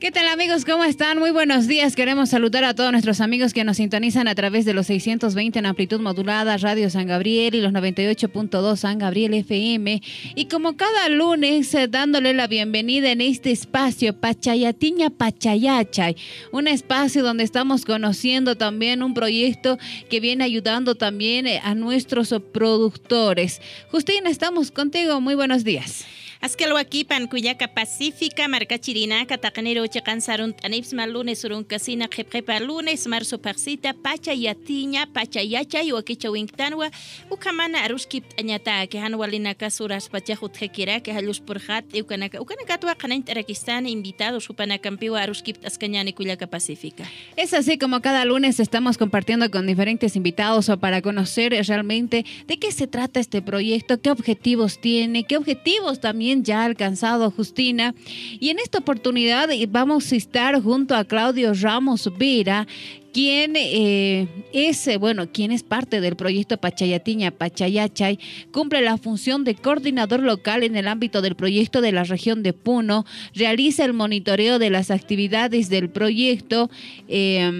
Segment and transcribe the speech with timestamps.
[0.00, 0.64] ¿Qué tal amigos?
[0.64, 1.18] ¿Cómo están?
[1.18, 1.96] Muy buenos días.
[1.96, 5.66] Queremos saludar a todos nuestros amigos que nos sintonizan a través de los 620 en
[5.66, 10.00] amplitud modulada, Radio San Gabriel y los 98.2 San Gabriel FM.
[10.36, 16.16] Y como cada lunes, eh, dándole la bienvenida en este espacio, Pachayatiña Pachayachay,
[16.52, 19.78] un espacio donde estamos conociendo también un proyecto
[20.08, 23.60] que viene ayudando también eh, a nuestros productores.
[23.90, 25.20] Justina, estamos contigo.
[25.20, 26.06] Muy buenos días.
[26.40, 33.38] Askalwakipan kuyaka Pacífica, marca chirinaka, tacanero chican sarun anipsma lunes urun casina jeprepa lunes, marzo
[33.38, 36.92] parsita, pacha yatiña, pacha yacha, yuakicha winktanwa,
[37.28, 43.28] ukamana aruskip añata, que hanwalinaka suras pacha jutkira, que halus purhat, ukanaka, ukanaka tua kanent
[43.30, 47.02] arakistan, invitados, upanakampiwa aruskip ascañani kuyaka Pacífica.
[47.36, 52.58] Es así como cada lunes estamos compartiendo con diferentes invitados o para conocer realmente de
[52.60, 57.94] qué se trata este proyecto, qué objetivos tiene, qué objetivos también ya ha alcanzado Justina.
[58.40, 62.66] Y en esta oportunidad eh, vamos a estar junto a Claudio Ramos Vera,
[63.12, 68.18] quien eh, es, eh, bueno, quien es parte del proyecto Pachayatiña Pachayachay,
[68.52, 72.52] cumple la función de coordinador local en el ámbito del proyecto de la región de
[72.52, 76.70] Puno, realiza el monitoreo de las actividades del proyecto.
[77.08, 77.50] Eh,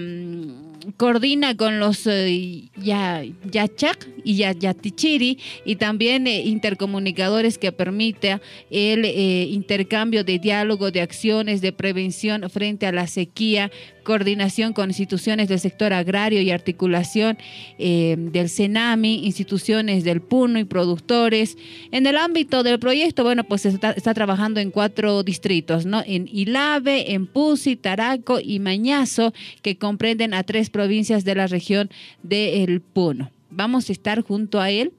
[0.97, 9.05] coordina con los eh, ya, Yachak y Yatichiri y también eh, intercomunicadores que permita el
[9.05, 13.71] eh, intercambio de diálogo, de acciones, de prevención frente a la sequía,
[14.09, 17.37] coordinación con instituciones del sector agrario y articulación
[17.77, 21.59] del CENAMI, instituciones del PUNO y productores.
[21.91, 26.01] En el ámbito del proyecto, bueno, pues está, trabajando en cuatro distritos, ¿no?
[26.07, 31.91] En Ilave, en Pusi, Taraco y Mañazo, que comprenden a tres provincias de la región
[32.23, 33.29] del Puno.
[33.51, 34.91] Vamos a estar junto a él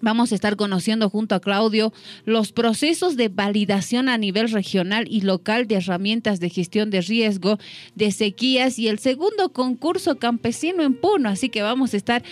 [0.00, 1.92] Vamos a estar conociendo junto a Claudio
[2.24, 7.58] los procesos de validación a nivel regional y local de herramientas de gestión de riesgo
[7.94, 11.28] de sequías y el segundo concurso campesino en Puno.
[11.28, 12.22] Así que vamos a estar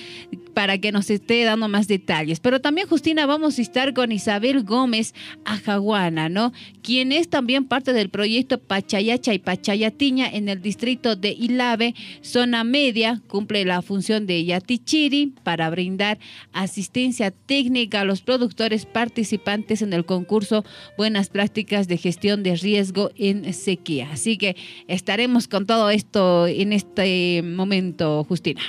[0.55, 2.41] para que nos esté dando más detalles.
[2.41, 5.13] Pero también, Justina, vamos a estar con Isabel Gómez
[5.45, 6.53] Ajaguana, ¿no?
[6.83, 12.65] Quien es también parte del proyecto Pachayacha y Pachayatiña en el distrito de Ilave, zona
[12.65, 16.19] media, cumple la función de Yatichiri para brindar
[16.53, 20.63] asistencia técnica a los productores participantes en el concurso
[20.99, 24.11] Buenas Prácticas de Gestión de Riesgo en Sequía.
[24.13, 24.57] Así que
[24.89, 28.61] estaremos con todo esto en este momento, Justina.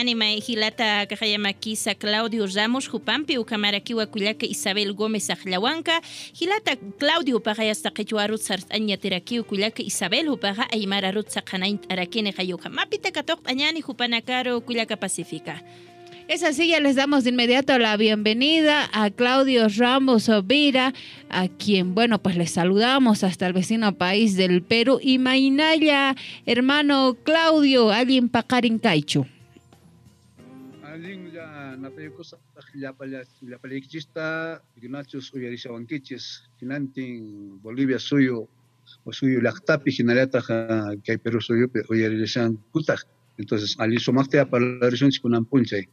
[0.00, 6.02] anima hilata kahayama kisa Claudio Ramos Jupampi ukamarakiwa kuyaka Isabel Gómez Ahlawanka
[6.38, 12.32] hilata Claudio paga hasta kechuarut sart anya terakiu kuyaka Isabel hupaga aymara rut sakanaint arakene
[12.32, 15.64] kayuka mapita katok añani jupanakaro kuyaka Pacífica.
[16.28, 20.92] Es así, ya les damos de inmediato la bienvenida a Claudio Ramos Ovira,
[21.30, 25.00] a quien, bueno, pues les saludamos hasta el vecino país del Perú.
[25.02, 28.78] Y Mainaya, hermano Claudio, alguien pacarin
[35.32, 38.46] Uyarisawankichis, Hinanting Bolivia suyo,
[39.04, 40.42] o suyo lactapi, Hinalata,
[41.02, 41.70] que hay Perú suyo,
[42.70, 43.06] Kutak.
[43.38, 45.88] Entonces, ali sumakte a para la región Sikunampunchay.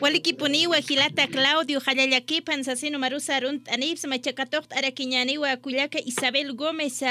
[0.00, 7.02] Walikipuniwa hilata Claudio Jayayakipan sasino marusa runt anips machakatokt arakiñaniwa kuyaka Isabel Gómez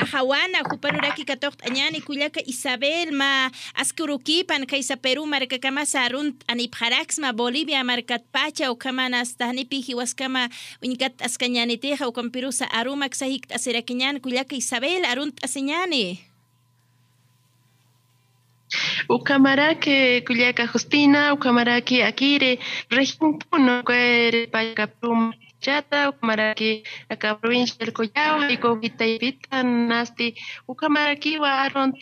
[0.00, 6.74] ahawana hupanuraki katokt añani kuyaka Isabel ma askurukipan kaisa Perú marca kama sarunt anip
[7.20, 10.48] ma Bolivia marcat pacha o kama hasta anipi hiwaskama
[10.82, 16.29] unikat askañani teja o kampirusa arumak sahikt asirakiñan kuyaka Isabel arunt aseñani.
[19.08, 22.58] Ucamaraki Culiaca Justina, Ucamaraki Akire,
[22.88, 26.82] Región Puno, Payacaprum chata ukamaraki
[27.40, 30.34] provincia del Collao y Covitaipita nasti
[30.66, 31.92] ukamaraki wa aron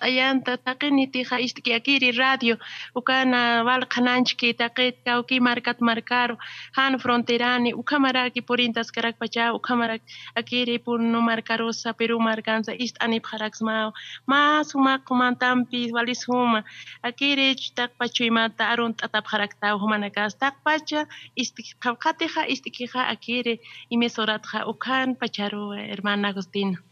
[0.00, 2.56] ayanta taqini tija istiki akiri radio
[2.94, 6.36] ukana val kananchki taqit kauki markat marcaro
[6.76, 10.02] han fronterani ukamaraki purintas karak pacha ukamarak
[10.36, 13.92] akiri pur no marcarosa Perú marcanza ist anip haraxmao
[14.26, 16.62] mas huma kumantampi walis huma
[17.02, 21.06] akiri tak pachuimata aron tatap haraktao humanakas tak pacha
[21.36, 26.82] istiki kawkateja istiki akire y mesoratja ukan pacharo hermana Agustina.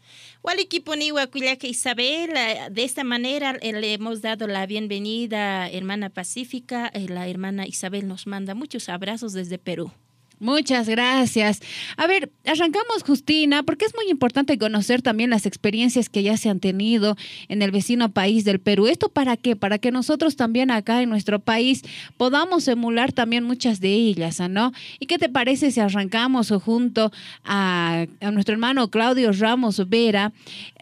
[0.43, 2.31] Walikiponiwa Cuyaca Isabel,
[2.71, 6.91] de esta manera le hemos dado la bienvenida, hermana Pacífica.
[7.09, 9.91] La hermana Isabel nos manda muchos abrazos desde Perú.
[10.39, 11.61] Muchas gracias.
[11.97, 16.49] A ver, arrancamos, Justina, porque es muy importante conocer también las experiencias que ya se
[16.49, 17.17] han tenido
[17.49, 18.85] en el vecino país del Perú.
[18.85, 19.55] ¿Esto para qué?
[19.55, 21.81] Para que nosotros también acá en nuestro país
[22.17, 24.73] podamos emular también muchas de ellas, ¿no?
[24.99, 27.11] ¿Y qué te parece si arrancamos junto
[27.43, 30.33] a, a nuestro hermano Claudio Ramos Vera?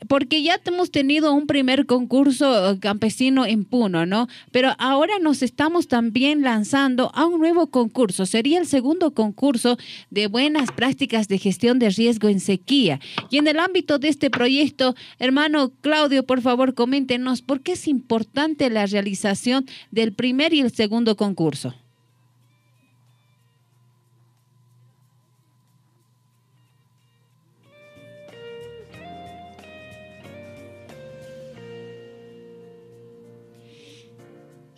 [0.10, 4.28] Porque ya hemos tenido un primer concurso campesino en Puno, ¿no?
[4.52, 8.26] Pero ahora nos estamos también lanzando a un nuevo concurso.
[8.26, 9.78] Sería el segundo concurso curso
[10.10, 13.00] de buenas prácticas de gestión de riesgo en sequía.
[13.30, 17.88] Y en el ámbito de este proyecto, hermano Claudio, por favor, coméntenos por qué es
[17.88, 21.76] importante la realización del primer y el segundo concurso.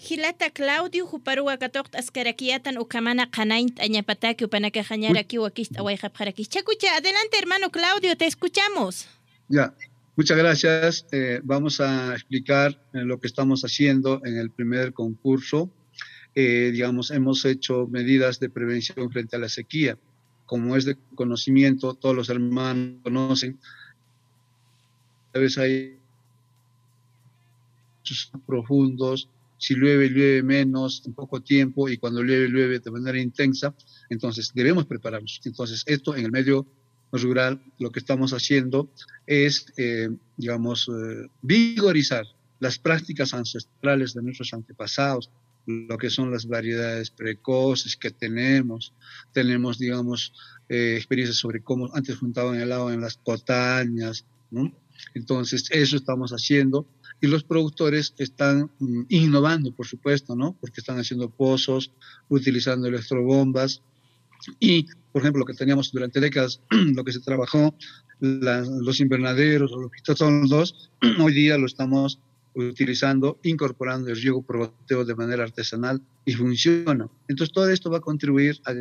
[0.10, 6.46] Hilata Claudio Juparua Katokt Askarakiatan Ukamana Kanaint Añapataki Upanaka Jañaraki Wakist Awayjapjaraki.
[6.46, 9.08] Chacucha, adelante hermano Claudio, te escuchamos.
[9.50, 9.74] Ya,
[10.16, 11.06] muchas gracias.
[11.12, 15.70] Eh, vamos a explicar eh, lo que estamos haciendo en el primer concurso.
[16.36, 19.98] Eh, digamos, hemos hecho medidas de prevención frente a la sequía.
[20.46, 23.60] Como es de conocimiento, todos los hermanos conocen,
[25.34, 26.00] a veces hay
[28.46, 29.28] profundos,
[29.58, 33.74] si llueve, llueve menos en poco tiempo y cuando llueve, llueve de manera intensa.
[34.10, 35.42] Entonces, debemos prepararnos.
[35.44, 36.68] Entonces, esto en el medio
[37.12, 38.92] rural, lo que estamos haciendo
[39.26, 42.26] es, eh, digamos, eh, vigorizar
[42.60, 45.30] las prácticas ancestrales de nuestros antepasados,
[45.66, 48.94] lo que son las variedades precoces que tenemos.
[49.34, 50.34] Tenemos, digamos,
[50.70, 54.74] eh, experiencias sobre cómo antes juntaban el agua en las cotañas, ¿no?
[55.14, 56.88] Entonces, eso estamos haciendo
[57.22, 60.56] y los productores están mm, innovando, por supuesto, ¿no?
[60.60, 61.92] Porque están haciendo pozos,
[62.30, 63.82] utilizando electrobombas
[64.60, 67.74] y, por ejemplo, lo que teníamos durante décadas, lo que se trabajó,
[68.20, 72.20] los invernaderos o los dos, hoy día lo estamos
[72.54, 77.08] utilizando, incorporando el riego proboteo de manera artesanal y funciona.
[77.28, 78.72] Entonces, todo esto va a contribuir a,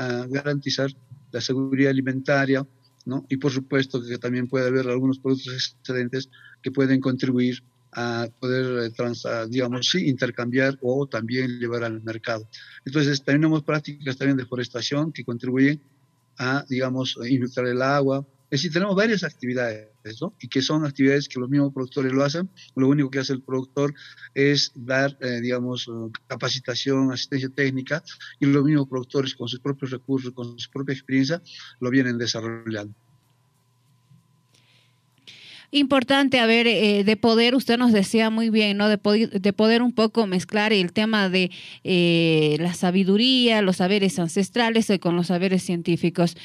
[0.00, 0.90] a garantizar
[1.32, 2.64] la seguridad alimentaria,
[3.06, 3.26] ¿no?
[3.28, 6.30] Y por supuesto que también puede haber algunos productos excedentes
[6.62, 7.62] que pueden contribuir
[7.94, 12.48] a poder, eh, digamos, sí, intercambiar o también llevar al mercado.
[12.84, 15.80] Entonces, tenemos prácticas también de forestación que contribuyen
[16.38, 18.26] a, digamos, infiltrar el agua.
[18.50, 19.88] Es decir, tenemos varias actividades,
[20.20, 20.34] ¿no?
[20.40, 22.50] Y que son actividades que los mismos productores lo hacen.
[22.76, 23.94] Lo único que hace el productor
[24.34, 25.90] es dar, eh, digamos,
[26.26, 28.02] capacitación, asistencia técnica,
[28.40, 31.42] y los mismos productores con sus propios recursos, con su propia experiencia,
[31.80, 32.94] lo vienen desarrollando
[35.74, 38.88] importante, a ver, eh, de poder, usted nos decía muy bien, ¿no?
[38.88, 41.50] De, poder, de poder un poco mezclar el tema de
[41.82, 46.36] eh, la sabiduría, los saberes ancestrales eh, con los saberes científicos.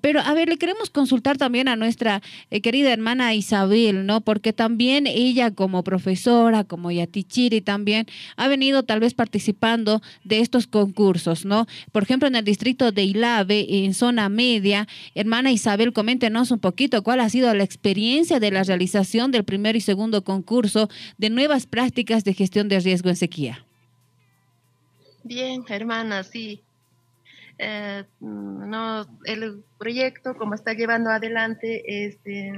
[0.00, 2.22] pero, a ver, le queremos consultar también a nuestra
[2.62, 4.20] querida hermana Isabel, ¿no?
[4.20, 8.06] Porque también ella como profesora, como Yatichiri también,
[8.36, 11.66] ha venido tal vez participando de estos concursos, ¿no?
[11.92, 17.02] Por ejemplo, en el distrito de Ilave, en zona media, hermana Isabel, coméntenos un poquito
[17.02, 21.66] cuál ha sido la experiencia de las realización del primer y segundo concurso de nuevas
[21.66, 23.64] prácticas de gestión de riesgo en sequía.
[25.24, 26.62] Bien, hermana, sí.
[27.58, 32.52] Eh, no, el proyecto, como está llevando adelante este,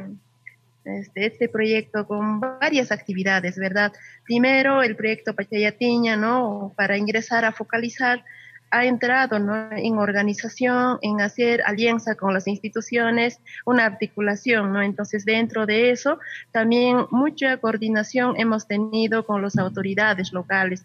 [0.85, 3.93] este, este, proyecto con varias actividades, ¿verdad?
[4.25, 6.73] Primero, el proyecto Pachayatiña, ¿no?
[6.77, 8.25] Para ingresar a focalizar
[8.71, 14.77] ha entrado en organización, en hacer alianza con las instituciones, una articulación.
[14.83, 16.19] Entonces, dentro de eso,
[16.53, 20.85] también mucha coordinación hemos tenido con las autoridades locales.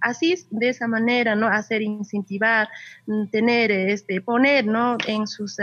[0.00, 1.46] Así, de esa manera, ¿no?
[1.46, 2.68] Hacer incentivar,
[3.06, 4.66] mm, tener, este, poner.
[5.06, 5.56] En sus...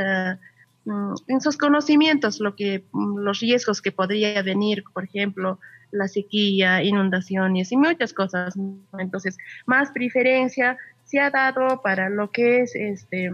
[0.85, 5.59] Mm, en sus conocimientos lo que mm, los riesgos que podría venir, por ejemplo,
[5.91, 8.55] la sequía, inundaciones y muchas cosas.
[8.97, 10.77] Entonces, más preferencia
[11.07, 13.33] se ha dado para lo que es este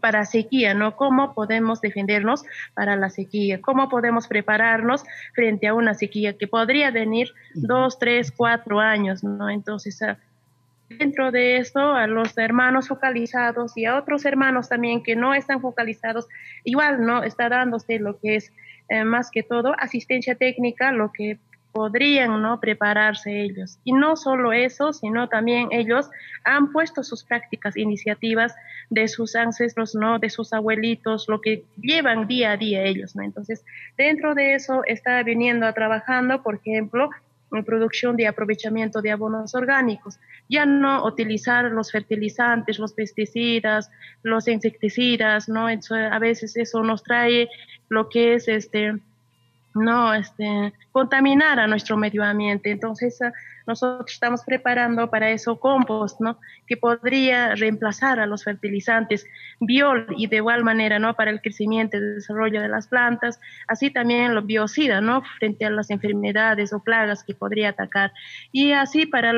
[0.00, 0.96] para sequía, ¿no?
[0.96, 2.44] ¿Cómo podemos defendernos
[2.74, 3.60] para la sequía?
[3.60, 9.50] ¿Cómo podemos prepararnos frente a una sequía que podría venir dos, tres, cuatro años, ¿no?
[9.50, 10.16] Entonces, ah,
[10.88, 15.60] dentro de esto, a los hermanos focalizados y a otros hermanos también que no están
[15.60, 16.28] focalizados,
[16.64, 17.22] igual, ¿no?
[17.22, 18.52] Está dándose lo que es
[18.88, 21.38] eh, más que todo asistencia técnica, lo que
[21.72, 22.60] podrían ¿no?
[22.60, 23.78] prepararse ellos.
[23.84, 26.10] Y no solo eso, sino también ellos
[26.44, 28.54] han puesto sus prácticas, iniciativas
[28.90, 30.18] de sus ancestros, ¿no?
[30.18, 33.14] de sus abuelitos, lo que llevan día a día ellos.
[33.16, 33.22] ¿no?
[33.22, 33.64] Entonces,
[33.96, 37.10] dentro de eso está viniendo a trabajando, por ejemplo,
[37.64, 43.90] producción de aprovechamiento de abonos orgánicos, ya no utilizar los fertilizantes, los pesticidas,
[44.22, 45.66] los insecticidas, ¿no?
[45.66, 47.48] a veces eso nos trae
[47.88, 48.94] lo que es este
[49.74, 52.70] no este, contaminar a nuestro medio ambiente.
[52.70, 53.32] Entonces, ah,
[53.66, 56.38] nosotros estamos preparando para eso compost, ¿no?
[56.66, 59.24] Que podría reemplazar a los fertilizantes
[59.60, 61.14] biol y de igual manera, ¿no?
[61.14, 65.22] Para el crecimiento y desarrollo de las plantas, así también los biocida, ¿no?
[65.38, 68.12] Frente a las enfermedades o plagas que podría atacar.
[68.50, 69.32] Y así para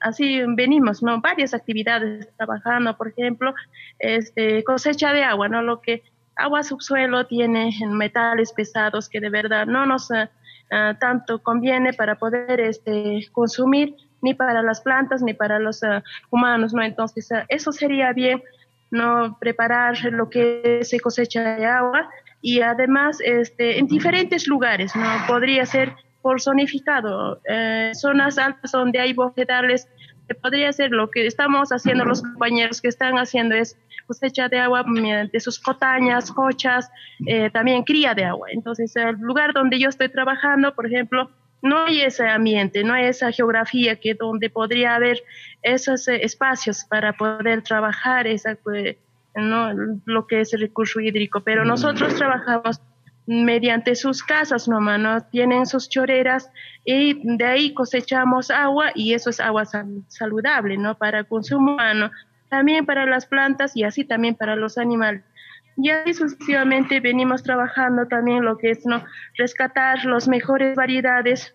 [0.00, 1.20] así venimos, ¿no?
[1.20, 3.54] Varias actividades trabajando, por ejemplo,
[3.98, 5.62] este, cosecha de agua, ¿no?
[5.62, 6.02] Lo que
[6.38, 10.28] agua subsuelo tiene metales pesados que de verdad no nos eh,
[10.70, 16.02] eh, tanto conviene para poder este, consumir ni para las plantas ni para los eh,
[16.30, 16.82] humanos, ¿no?
[16.82, 18.42] Entonces, eso sería bien,
[18.90, 19.36] ¿no?
[19.38, 22.08] Preparar lo que se cosecha de agua
[22.40, 25.06] y además este, en diferentes lugares, ¿no?
[25.26, 25.92] Podría ser
[26.22, 27.40] por zonificado,
[27.94, 29.88] zonas altas donde hay bofedales,
[30.42, 33.78] podría ser lo que estamos haciendo los compañeros que están haciendo es
[34.08, 36.90] cosecha de agua mediante sus cotañas, cochas,
[37.26, 38.48] eh, también cría de agua.
[38.50, 41.30] Entonces, el lugar donde yo estoy trabajando, por ejemplo,
[41.62, 45.22] no hay ese ambiente, no hay esa geografía que donde podría haber
[45.62, 48.96] esos eh, espacios para poder trabajar esa, pues,
[49.36, 49.72] ¿no?
[50.06, 51.40] lo que es el recurso hídrico.
[51.40, 52.80] Pero nosotros trabajamos
[53.26, 55.20] mediante sus casas nomás, ¿no?
[55.20, 56.50] Tienen sus choreras
[56.82, 59.64] y de ahí cosechamos agua y eso es agua
[60.08, 60.96] saludable, ¿no?
[60.96, 62.10] Para consumo humano
[62.48, 65.22] también para las plantas y así también para los animales.
[65.76, 69.04] Y así sucesivamente venimos trabajando también lo que es ¿no?
[69.36, 71.54] rescatar las mejores variedades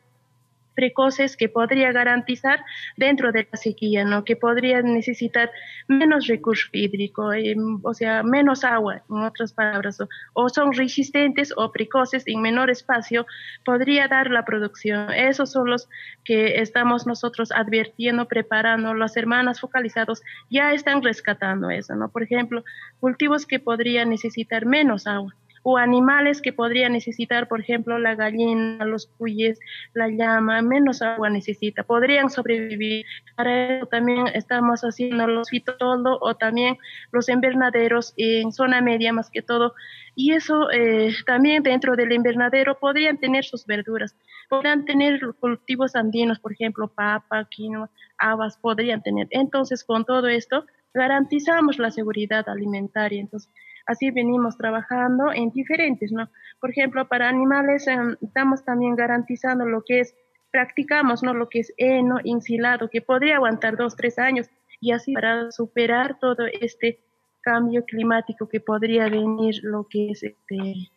[0.75, 2.63] precoces que podría garantizar
[2.97, 4.23] dentro de la sequía, ¿no?
[4.23, 5.51] que podría necesitar
[5.87, 9.97] menos recurso hídrico, eh, o sea, menos agua, en otras palabras,
[10.33, 13.25] o, son resistentes o precoces en menor espacio,
[13.65, 15.11] podría dar la producción.
[15.11, 15.89] Esos son los
[16.23, 22.09] que estamos nosotros advirtiendo, preparando, las hermanas focalizados ya están rescatando eso, ¿no?
[22.09, 22.63] Por ejemplo,
[22.99, 28.85] cultivos que podrían necesitar menos agua o animales que podrían necesitar, por ejemplo, la gallina,
[28.85, 29.59] los cuyes,
[29.93, 33.05] la llama, menos agua necesita, podrían sobrevivir.
[33.35, 36.77] Para eso también estamos haciendo los fitotoldo o también
[37.11, 39.73] los invernaderos en zona media más que todo.
[40.15, 44.15] Y eso eh, también dentro del invernadero podrían tener sus verduras,
[44.49, 49.27] podrían tener cultivos andinos, por ejemplo, papa, quinoa, habas, podrían tener.
[49.31, 53.21] Entonces, con todo esto, garantizamos la seguridad alimentaria.
[53.21, 53.51] Entonces,
[53.85, 56.29] Así venimos trabajando en diferentes, ¿no?
[56.59, 60.15] Por ejemplo, para animales em, estamos también garantizando lo que es,
[60.51, 61.33] practicamos, ¿no?
[61.33, 64.49] Lo que es heno, insilado, que podría aguantar dos, tres años
[64.79, 66.99] y así para superar todo este
[67.41, 70.89] cambio climático que podría venir lo que es este,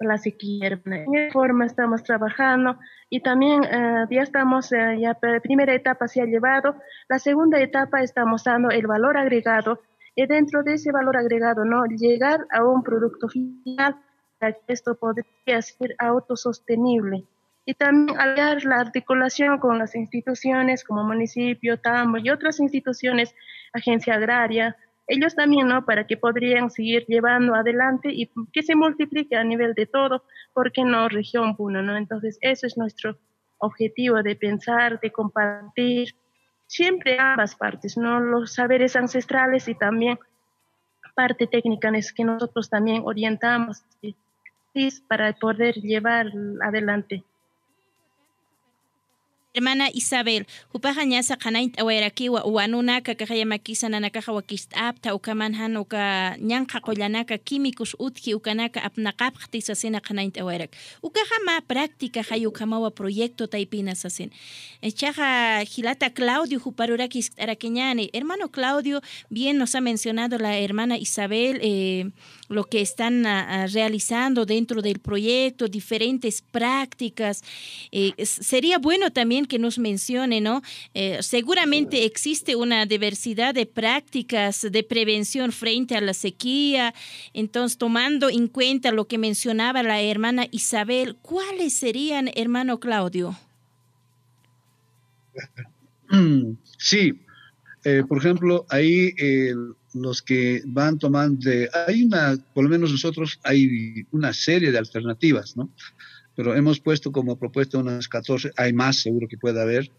[0.00, 0.80] la sequía.
[0.84, 2.78] En esa forma estamos trabajando
[3.08, 6.76] y también eh, ya estamos, eh, ya la primera etapa se ha llevado,
[7.08, 9.80] la segunda etapa estamos dando el valor agregado
[10.14, 11.84] y dentro de ese valor agregado, ¿no?
[11.86, 13.96] Llegar a un producto final
[14.38, 17.24] para que esto podría ser autosostenible.
[17.64, 23.34] Y también hallar la articulación con las instituciones como municipio, TAMO y otras instituciones,
[23.72, 24.76] agencia agraria,
[25.06, 25.84] ellos también, ¿no?
[25.84, 30.84] Para que podrían seguir llevando adelante y que se multiplique a nivel de todo, porque
[30.84, 31.96] no región Puno, ¿no?
[31.96, 33.18] Entonces, ese es nuestro
[33.58, 36.14] objetivo de pensar, de compartir,
[36.72, 38.18] siempre ambas partes, ¿no?
[38.18, 40.18] Los saberes ancestrales y también
[41.14, 43.82] parte técnica en es que nosotros también orientamos
[45.06, 47.24] para poder llevar adelante
[49.54, 57.94] hermana Isabel, hupaja ñasa qanaint awayrakiwa uwanunaka kajayamakisa nanakaja wakist'apta ukamanhan uka ñanqa qullanaka químicos
[57.98, 60.70] utki ukanaka apnaqapq tisasina qanaint awayrak.
[61.02, 64.30] Ukaja ma práctica hay ukamawa proyecto taipina sasin.
[64.94, 68.08] Chaja Gilata Claudio huparurakis arakeñani.
[68.14, 72.10] Hermano Claudio, bien nos ha mencionado la hermana Isabel eh,
[72.48, 77.42] lo que están uh, realizando dentro del proyecto, diferentes prácticas.
[77.90, 80.62] Eh, sería bueno también que nos mencione, ¿no?
[80.94, 86.94] Eh, seguramente existe una diversidad de prácticas de prevención frente a la sequía.
[87.32, 93.36] Entonces, tomando en cuenta lo que mencionaba la hermana Isabel, ¿cuáles serían, hermano Claudio?
[96.78, 97.12] Sí,
[97.84, 99.54] eh, por ejemplo, ahí eh,
[99.94, 101.50] los que van tomando,
[101.86, 105.70] hay una, por lo menos nosotros, hay una serie de alternativas, ¿no?
[106.36, 109.90] Pero hemos puesto como propuesta unas 14, hay más seguro que pueda haber.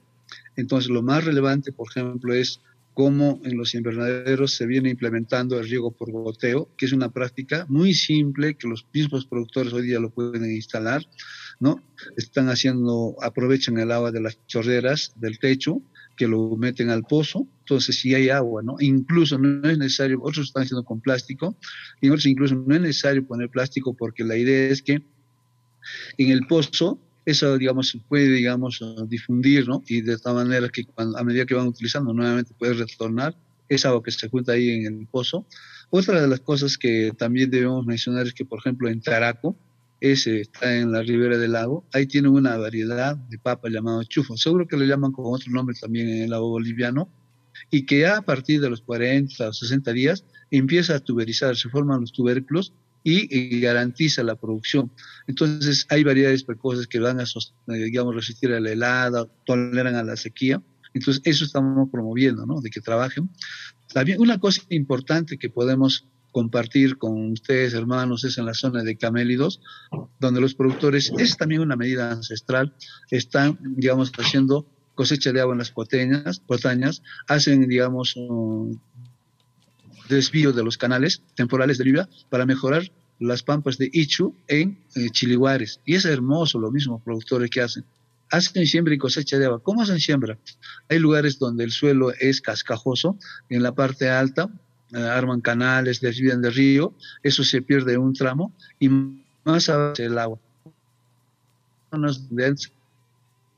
[0.56, 2.60] Entonces, lo más relevante, por ejemplo, es
[2.94, 7.66] cómo en los invernaderos se viene implementando el riego por goteo, que es una práctica
[7.68, 11.04] muy simple que los mismos productores hoy día lo pueden instalar,
[11.60, 11.82] ¿no?
[12.18, 15.82] Están haciendo, aprovechan el agua de las chorreras del techo,
[16.16, 18.76] que lo meten al pozo, entonces si hay agua, ¿no?
[18.80, 21.58] Incluso no es necesario, otros están haciendo con plástico,
[22.02, 25.02] y otros incluso no es necesario poner plástico porque la idea es que
[26.18, 29.84] en el pozo eso, digamos, se puede, digamos, difundir, ¿no?
[29.88, 33.36] Y de tal manera que a medida que van utilizando nuevamente puede retornar
[33.70, 35.46] esa agua que se junta ahí en el pozo.
[35.90, 39.56] Otra de las cosas que también debemos mencionar es que, por ejemplo, en Taraco,
[40.02, 44.36] ese está en la ribera del lago, ahí tiene una variedad de papa llamado chufo,
[44.36, 47.10] seguro que lo llaman con otro nombre también en el lago boliviano,
[47.72, 51.70] y que ya a partir de los 40 o 60 días empieza a tuberizar, se
[51.70, 54.92] forman los tubérculos y, garantiza la producción.
[55.28, 57.26] Entonces hay variedades precoces que van a,
[57.68, 60.62] digamos, resistir a la helada, toleran a la sequía.
[60.94, 62.62] Entonces eso estamos promoviendo, ¿no?
[62.62, 63.30] De que trabajen.
[63.94, 68.98] También una cosa importante que podemos compartir con ustedes, hermanos, es en la zona de
[68.98, 69.62] Camélidos,
[70.20, 72.74] donde los productores, es también una medida ancestral,
[73.12, 78.16] están, digamos, haciendo cosecha de agua en las poteñas, potañas, hacen, digamos,
[80.14, 85.10] desvío de los canales temporales de lluvia para mejorar las pampas de Ichu en eh,
[85.10, 85.80] Chiliguares.
[85.86, 87.86] Y es hermoso lo mismo productores que hacen.
[88.32, 89.62] Hacen siembra y cosecha de agua.
[89.62, 90.38] ¿Cómo hacen siembra?
[90.90, 93.18] Hay lugares donde el suelo es cascajoso,
[93.50, 94.50] en la parte alta
[94.94, 96.94] eh, arman canales, desvían del río,
[97.24, 98.90] eso se pierde un tramo y
[99.44, 100.40] más abajo el agua.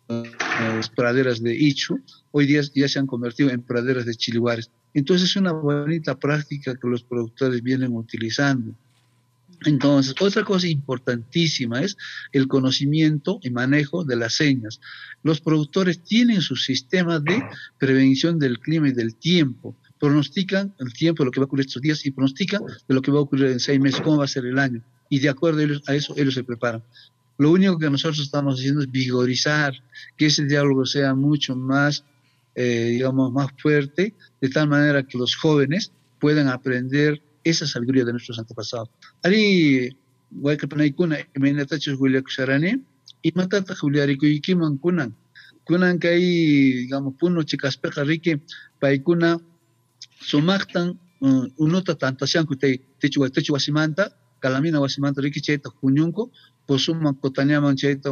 [0.08, 2.00] Las praderas de Ichu
[2.32, 4.70] hoy día ya se han convertido en praderas de Chiliguares.
[4.96, 8.74] Entonces es una bonita práctica que los productores vienen utilizando.
[9.66, 11.98] Entonces, otra cosa importantísima es
[12.32, 14.80] el conocimiento y manejo de las señas.
[15.22, 17.44] Los productores tienen su sistema de
[17.78, 19.76] prevención del clima y del tiempo.
[20.00, 23.02] Pronostican el tiempo de lo que va a ocurrir estos días y pronostican de lo
[23.02, 24.82] que va a ocurrir en seis meses, cómo va a ser el año.
[25.10, 26.84] Y de acuerdo a eso, ellos se preparan.
[27.38, 29.74] Lo único que nosotros estamos haciendo es vigorizar,
[30.16, 32.06] que ese diálogo sea mucho más
[32.56, 38.14] eh, digamos, más fuerte, de tal manera que los jóvenes puedan aprender esa sabiduría de
[38.14, 38.90] nuestros antepasados.
[39.24, 39.96] Ari,
[40.32, 42.82] guaycapanaykuna, imaynatachus willakusharani,
[43.24, 45.16] imatata juliarikuykiman kunan.
[45.66, 46.22] Kunan kay,
[46.86, 48.42] digamos, puno chikaspeqa riki,
[48.80, 49.38] paykuna
[50.22, 54.10] sumaqtan uh, unuta tantasyanku te techu, techu wasimanta,
[54.40, 56.32] kalamina wasimanta riki chayta huñunku,
[56.68, 58.10] posuman kotañaman chayta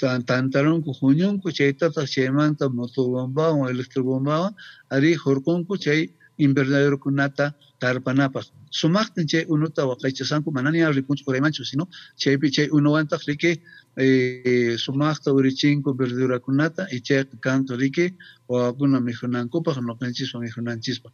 [0.00, 4.52] tantaronku huñunku chaytata chaymanta motobombawan electrobombawan
[4.90, 11.84] ari hurqunku chay invernaderokunata tarpanapaq sumaqtin chay unuta waqaychasanku manani rikunchu uraymanchu sino
[12.16, 13.52] chaypi chay unuwantaq riki
[13.96, 18.06] eh, sumaqta urichinko verdurakunata y chay kanto riki
[18.48, 21.08] wawakuna mijunankupaq noqanchispa mijunanchispa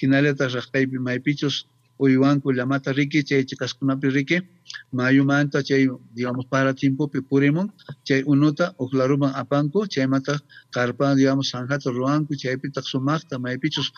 [0.00, 1.64] hinallatak raqaypi maypichus
[1.98, 4.38] uywanku llamata riki chay chikaskunapi riki
[4.92, 7.68] mayumanta chay digamos para tiempopi purimun
[8.06, 10.34] chay unuta uklaruman apanku chaymata
[10.74, 13.88] karpa digamos sanjata ruwanku chaypi sumaqta maypichus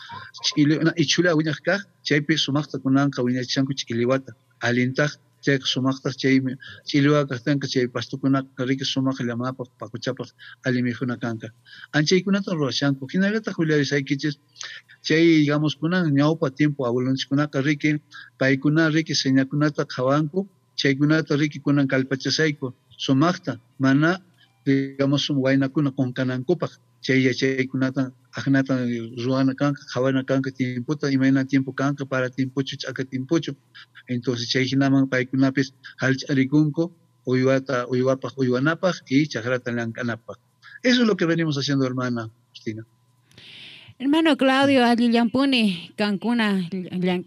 [0.45, 4.31] ch'ili ichula wiñaq kaq chaypi sumaqta kunanqa wiñachishanku ch'iliwata
[4.67, 5.11] alintaq
[5.43, 6.35] chay sumaqtaq chay
[6.87, 10.29] ch'iliwa kaqtanqa chay pastukunaqa riki sumaq llamapaq paquchapaq
[10.67, 11.47] alimijuna kanqa
[11.97, 14.35] anchaykunata rurashanku hinallatak willarisaykichis
[15.07, 17.91] chay digamos kunan ñawpa tiempo abuelonchikunaqa riki
[18.39, 20.39] paykuna riki señakunata qhawanku
[20.81, 22.67] chaykunata riki kunan kallpachasayku
[23.05, 23.51] sumaqta
[23.83, 24.11] mana
[24.65, 28.73] digamos waynakuna qunqanankupaq chay yachaykunata aqnata
[29.23, 33.51] ruwana kanqa qhawana kanqa tiemputa imayna tiempo kanqa para tiempochu ch'aka tiempochu
[34.07, 35.67] entonces chay hinaman paykunapis
[36.01, 36.83] hallch'arikunku
[37.31, 40.37] uywata uywapaq uywanapaq y chakrata llamk'anapaq
[40.83, 42.83] eso es lo que venimos haciendo hermana Justina
[44.01, 46.69] Hermano Claudio, Alillampuni, Cancuna,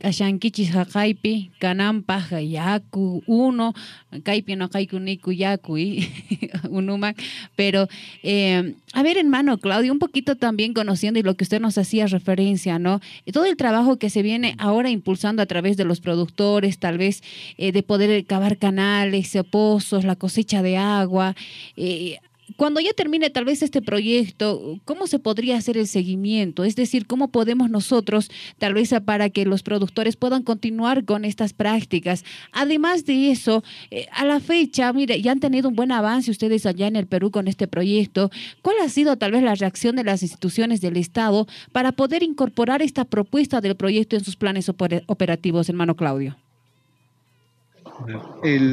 [0.02, 3.74] Ashankichis Hakaipi, Canampa, Yaku, uno,
[4.22, 5.76] Kaipi no Kaikuniku Yaku,
[6.70, 7.22] Unumac.
[7.56, 7.88] Pero,
[8.22, 12.06] eh, a ver, hermano Claudio, un poquito también conociendo y lo que usted nos hacía
[12.06, 13.02] referencia, ¿no?
[13.34, 17.22] Todo el trabajo que se viene ahora impulsando a través de los productores, tal vez
[17.58, 21.36] eh, de poder cavar canales, pozos, la cosecha de agua.
[21.76, 22.16] Eh,
[22.56, 26.64] cuando ya termine tal vez este proyecto, ¿cómo se podría hacer el seguimiento?
[26.64, 31.52] Es decir, ¿cómo podemos nosotros, tal vez para que los productores puedan continuar con estas
[31.52, 32.24] prácticas?
[32.52, 36.66] Además de eso, eh, a la fecha, mire, ya han tenido un buen avance ustedes
[36.66, 38.30] allá en el Perú con este proyecto.
[38.62, 42.82] ¿Cuál ha sido tal vez la reacción de las instituciones del Estado para poder incorporar
[42.82, 46.36] esta propuesta del proyecto en sus planes operativos, hermano Claudio?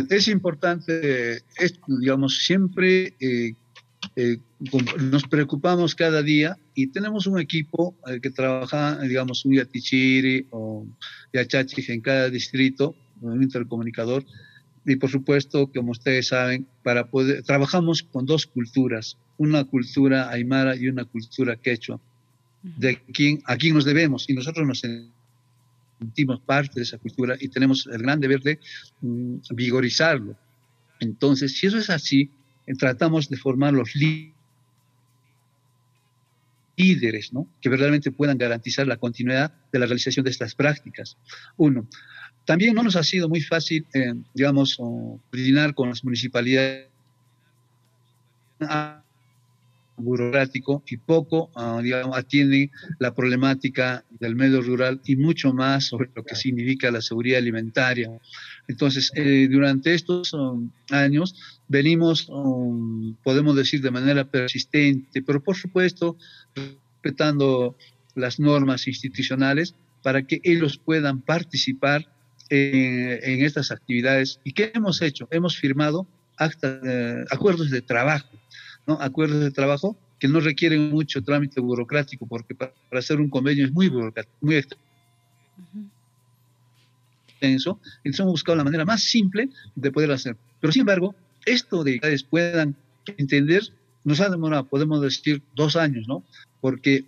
[0.09, 1.41] es importante,
[1.87, 3.53] digamos, siempre eh,
[4.15, 4.39] eh,
[4.99, 10.85] nos preocupamos cada día y tenemos un equipo eh, que trabaja, digamos, un Yatichiri o
[11.33, 14.25] Yachachi en cada distrito, un intercomunicador.
[14.85, 20.75] Y por supuesto, como ustedes saben, para poder, trabajamos con dos culturas, una cultura aymara
[20.75, 21.99] y una cultura quechua,
[22.63, 24.81] de quien, a quien nos debemos y nosotros nos
[25.99, 28.59] sentimos parte de esa cultura y tenemos el gran deber de
[29.01, 30.35] mm, vigorizarlo.
[30.99, 32.29] Entonces, si eso es así,
[32.77, 33.91] tratamos de formar los
[36.77, 37.47] líderes, ¿no?
[37.61, 41.17] que verdaderamente puedan garantizar la continuidad de la realización de estas prácticas.
[41.57, 41.87] Uno,
[42.45, 46.87] también no nos ha sido muy fácil, eh, digamos, coordinar con las municipalidades
[49.99, 56.09] burocrático y poco, uh, digamos, atiende la problemática del medio rural y mucho más sobre
[56.15, 58.09] lo que significa la seguridad alimentaria.
[58.67, 65.55] Entonces, eh, durante estos um, años venimos, um, podemos decir, de manera persistente, pero por
[65.55, 66.17] supuesto,
[66.55, 67.77] respetando
[68.15, 72.05] las normas institucionales para que ellos puedan participar
[72.49, 74.41] en, en estas actividades.
[74.43, 75.27] ¿Y qué hemos hecho?
[75.31, 76.05] Hemos firmado
[76.37, 78.39] acta, eh, acuerdos de trabajo
[78.99, 83.71] acuerdos de trabajo que no requieren mucho trámite burocrático, porque para, hacer un convenio es
[83.71, 84.79] muy burocrático, muy extenso.
[88.03, 90.35] Entonces hemos buscado la manera más simple de poder hacer.
[90.59, 91.15] Pero sin embargo,
[91.51, 92.75] esto de que puedan
[93.17, 93.63] entender,
[94.03, 96.23] nos ha demorado, podemos decir, dos años, ¿no?
[96.61, 97.05] Porque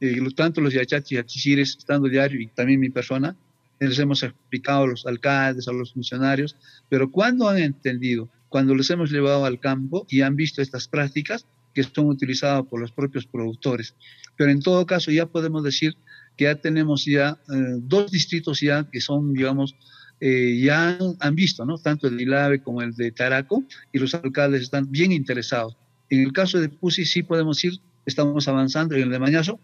[0.00, 3.36] eh, tanto los yachachis y yachishires, estando diario, y también mi persona,
[3.78, 6.56] les hemos explicado a los alcaldes, a los funcionarios,
[6.88, 11.46] pero cuando han entendido cuando los hemos llevado al campo y han visto estas prácticas
[11.72, 13.94] que son utilizadas por los propios productores.
[14.36, 15.94] Pero en todo caso ya podemos decir
[16.36, 19.76] que ya tenemos ya eh, dos distritos ya que son, digamos,
[20.20, 21.78] eh, ya han, visto, ¿no?
[21.78, 25.76] Tanto el de Ilave como el de Taraco y los alcaldes están bien interesados.
[26.10, 29.60] En el caso de Pusi sí podemos decir, estamos avanzando, en el de Mañazo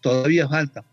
[0.00, 0.84] todavía falta.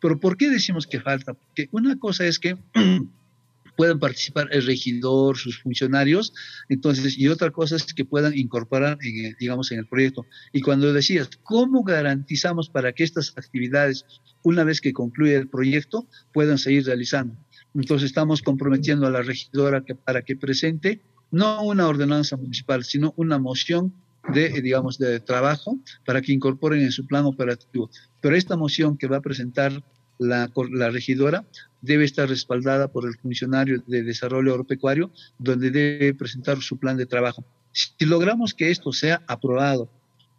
[0.00, 1.34] Pero ¿por qué decimos que falta?
[1.34, 2.56] Porque una cosa es que
[3.76, 6.32] puedan participar el regidor, sus funcionarios,
[6.68, 10.26] entonces, y otra cosa es que puedan incorporar, en digamos, en el proyecto.
[10.52, 14.04] Y cuando decías, ¿cómo garantizamos para que estas actividades,
[14.42, 17.36] una vez que concluya el proyecto, puedan seguir realizando?
[17.74, 21.00] Entonces, estamos comprometiendo a la regidora que, para que presente
[21.30, 23.92] no una ordenanza municipal, sino una moción
[24.32, 27.90] de, digamos, de trabajo para que incorporen en su plan operativo.
[28.20, 29.82] Pero esta moción que va a presentar
[30.18, 31.44] la, la regidora
[31.80, 37.06] debe estar respaldada por el funcionario de desarrollo agropecuario, donde debe presentar su plan de
[37.06, 37.44] trabajo.
[37.72, 39.90] Si logramos que esto sea aprobado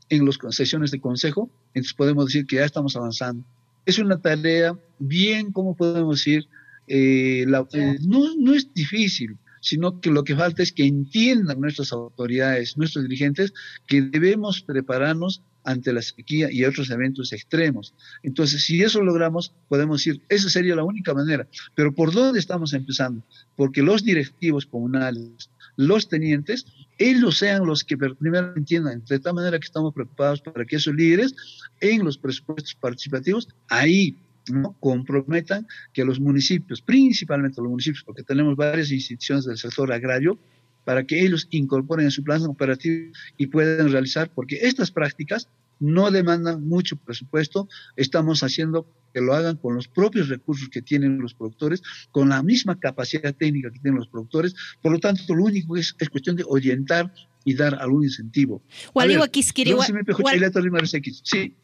[0.09, 3.43] en las sesiones de consejo, entonces podemos decir que ya estamos avanzando.
[3.85, 6.47] Es una tarea bien, ¿cómo podemos decir?
[6.91, 11.93] Eh, eh, no, no es difícil, sino que lo que falta es que entiendan nuestras
[11.93, 13.53] autoridades, nuestros dirigentes,
[13.85, 17.93] que debemos prepararnos ante la sequía y otros eventos extremos.
[18.23, 21.47] Entonces, si eso logramos, podemos decir, esa sería la única manera.
[21.75, 23.21] Pero ¿por dónde estamos empezando?
[23.55, 26.65] Porque los directivos comunales, los tenientes,
[26.97, 30.95] ellos sean los que primero entiendan, de tal manera que estamos preocupados para que esos
[30.95, 31.35] líderes
[31.81, 34.17] en los presupuestos participativos, ahí
[34.51, 34.75] ¿no?
[34.79, 40.39] comprometan que los municipios, principalmente los municipios, porque tenemos varias instituciones del sector agrario,
[40.85, 45.47] para que ellos incorporen en su plan operativo y puedan realizar, porque estas prácticas
[45.79, 51.19] no demandan mucho presupuesto, estamos haciendo que lo hagan con los propios recursos que tienen
[51.19, 51.81] los productores,
[52.11, 55.95] con la misma capacidad técnica que tienen los productores, por lo tanto lo único es,
[55.99, 57.11] es cuestión de orientar
[57.45, 58.61] y dar algún incentivo.
[58.93, 59.85] Waliwa kiskiriwa.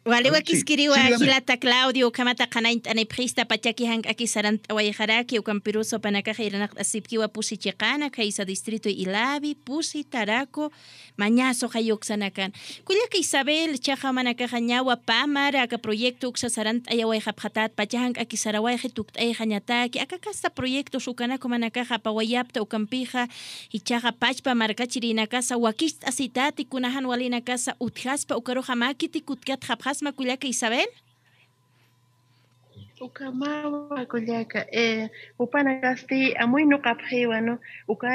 [0.05, 5.99] Waliwa kiskiriwa hilata Claudio kamata kanaint ane prista pachaki hang aki sarant awayharaki ukan piruso
[5.99, 10.71] panaka hiranak asipkiwa pusi chikana kaisa distrito Ilabi pusi Taraco
[11.17, 12.51] mañaso hayuksanakan.
[12.85, 18.77] Kulyaka Isabel chaja manaka hanyawa pamara ka proyecto uksa sarant ayaway haphatat pachahang aki saraway
[18.77, 23.27] hitukt ay hanyataki akakasta proyecto sukanako manaka hapawayapta ukampija
[23.69, 25.27] hichaja pachpa markachirina
[25.65, 30.85] casa wakist asitati kunahan walina casa uthaspa ukaro hamaki tikutkat hapasma kulyaka Isabel?
[33.01, 38.07] Ukamawa kulyaka eh upana kasti amuy no kaphewa no uka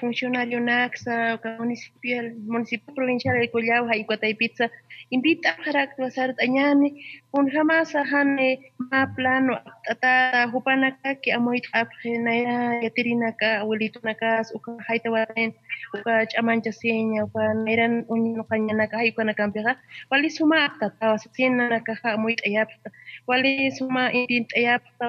[0.00, 4.70] funcionario naxa uka municipal municipio provincial de Collao hay pizza
[5.10, 12.18] invita para actuar añani un jamás hane ma plano ata hupana ka ki amoy apre
[12.18, 15.54] na ya yatirina ka abuelito uka waren
[15.96, 17.42] uka ch'amanchasina uka
[17.74, 19.72] eran uñuqañana kaq ayuqanakaqpiqa
[20.10, 22.88] wali suma aqtatawa sina kaja muy t'ayapta
[23.28, 25.06] wali suma intin t'ayapta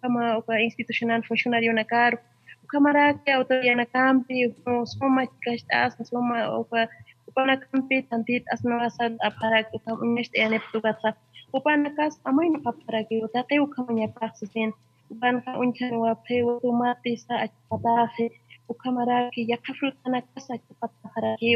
[0.00, 2.16] kama uka institucional funcionario nakaru
[2.64, 4.34] ukamaraqi autoridadnakampi
[4.94, 6.80] suma chikasht'asqa suma uka
[7.28, 11.10] upanakampi tantit asnawasat aparaq uka uñash t'ayaneptuqaqa
[11.56, 14.74] upanakas amayna qaparaqi utaqi uka muñapaqsi sina
[15.12, 18.26] upanqa unchaywaphi utumati sa achpataji
[18.72, 21.50] ukamaraki yakafrutanakasa chapatajaraki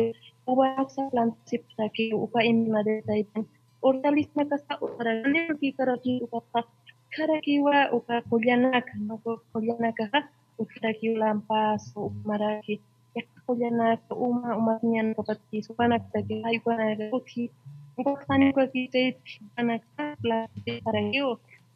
[0.50, 3.44] ubaraksa plantasipataki upa imaderetaitan
[3.83, 6.61] hortalizmakasa uparanaki karaki upapa
[7.14, 10.18] karakiwa upa kullanaka noqa kullanakaqa
[10.62, 12.74] utaraki lampaso umaraki
[13.16, 17.42] yakakullanaka uma umatñanapaqti supanaktaki haywanaka uti
[17.98, 21.29] upasanikuakitayt supanakta plantasiparakiu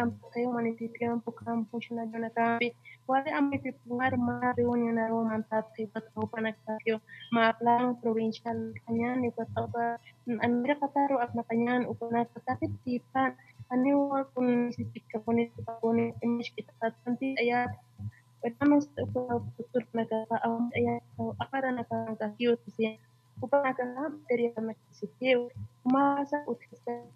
[0.00, 2.68] am putea monetiza un poco am puxo na jona tambi
[3.06, 6.96] quale am me punar ma reuniona ro man tatsi batau panaktayo
[7.34, 9.84] ma plan provincial kanyan ni batau ba
[10.26, 13.24] hmm, an mira kataro at nakanyan upana tatapit tipa
[13.72, 15.38] ani wa kun sitika kun
[15.80, 17.70] kun imish kita tanti ayat
[18.44, 18.84] Pertama, ya,
[19.56, 21.00] struktur negara awam ayat
[21.40, 23.00] apa dan akan kaki utusan.
[23.40, 25.48] Upah negara material masih setiap
[25.80, 27.08] masa utusan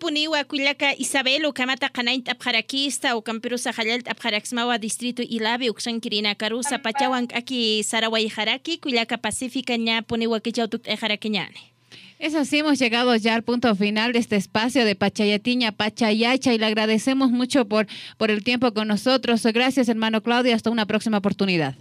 [0.00, 6.34] puniwa kuilaka Isabel o kamata kanaint apjarakista o camperusa jalalt apjaraxmawa distrito ilabi uksan kirina
[6.34, 11.70] karusa pachawan aki saraway jaraki kuilaka pacífica ña puniwa kichautuk ejarakeñane.
[12.18, 16.58] Es así, hemos llegado ya al punto final de este espacio de Pachayatiña, Pachayacha, y
[16.58, 17.86] le agradecemos mucho por,
[18.18, 19.42] por el tiempo con nosotros.
[19.44, 20.54] Gracias, hermano Claudio.
[20.54, 21.76] Hasta una próxima oportunidad.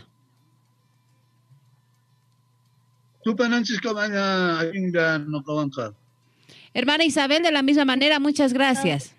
[6.74, 9.16] Hermana Isabel, de la misma manera, muchas gracias.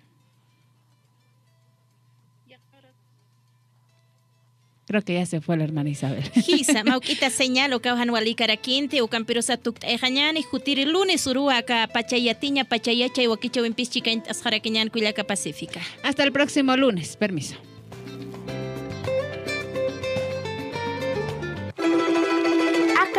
[4.91, 6.29] Creo que ya se fue la hermana Isabel.
[6.47, 11.87] Hisa, mauquita señal o caujan wali caraquinte o campirosa tuk ejañani jutiri lunes urua ka
[11.87, 15.79] pachayatiña pachayacha y wakicho wimpichica asjaraqueñan cuilaca pacífica.
[16.03, 17.15] Hasta el próximo lunes.
[17.15, 17.55] Permiso.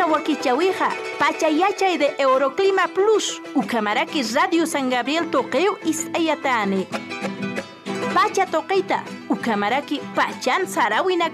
[0.07, 0.89] Wakichawija,
[1.19, 6.87] Pachayachay de Euroclima Plus, Ucamaraki Radio San Gabriel Toqueo Isayatane.
[8.13, 11.29] Pacha Toqueita, Ucamaraki Pachan Sarawina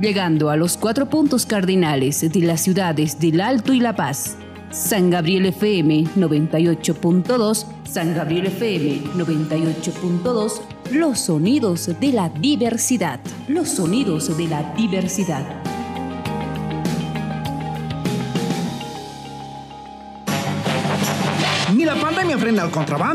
[0.00, 4.36] llegando a los cuatro puntos cardinales de las ciudades del Alto y La Paz.
[4.70, 10.60] San Gabriel FM 98.2, San Gabriel FM 98.2,
[10.92, 15.44] los sonidos de la diversidad, los sonidos de la diversidad.
[21.74, 23.08] Ni la pandemia frena al contrabando.